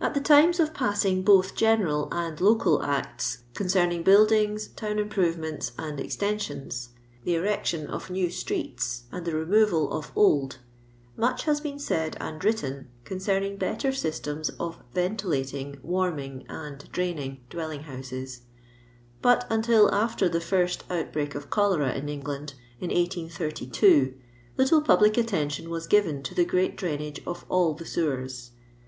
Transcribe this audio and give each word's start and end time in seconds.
At 0.00 0.14
the 0.14 0.20
times 0.20 0.58
of 0.58 0.74
passing 0.74 1.22
both 1.22 1.54
general 1.54 2.08
and 2.10 2.40
local 2.40 2.82
Acts 2.82 3.44
concerning 3.54 4.02
buildings, 4.02 4.66
town 4.66 4.98
improvements 4.98 5.70
and 5.78 6.00
extensions, 6.00 6.88
the 7.22 7.36
erection 7.36 7.86
of 7.86 8.10
new 8.10 8.28
streets 8.28 9.04
and 9.12 9.24
the 9.24 9.36
removal 9.36 9.92
of 9.92 10.10
old, 10.16 10.58
much 11.16 11.44
has 11.44 11.60
been 11.60 11.78
said 11.78 12.16
and 12.20 12.42
written 12.44 12.88
concerning 13.04 13.56
better 13.56 13.92
systems 13.92 14.48
of 14.58 14.80
ventilating, 14.92 15.78
warming, 15.80 16.44
and 16.48 16.90
draining 16.90 17.42
dwelling 17.48 17.84
houses; 17.84 18.40
but 19.22 19.46
until 19.48 19.88
after 19.94 20.28
the 20.28 20.40
first 20.40 20.82
outbreak 20.90 21.36
of 21.36 21.50
cholera 21.50 21.94
iu 21.94 22.02
Engbnd, 22.02 22.54
in 22.80 22.90
1S32, 22.90 24.14
little 24.56 24.82
public 24.82 25.16
attention 25.16 25.70
was 25.70 25.86
given 25.86 26.20
to 26.24 26.34
the 26.34 26.44
great 26.44 26.76
drainage 26.76 27.20
of 27.24 27.46
all 27.48 27.74
the 27.74 27.86
sewers. 27.86 28.50